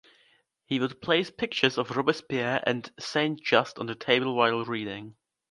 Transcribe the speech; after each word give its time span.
He 0.65 0.79
would 0.79 0.99
place 0.99 1.29
pictures 1.29 1.77
of 1.77 1.95
Robespierre 1.95 2.63
and 2.65 2.89
Saint-Just 2.99 3.77
on 3.77 3.85
the 3.85 3.93
table 3.93 4.35
while 4.35 4.65
reading. 4.65 5.15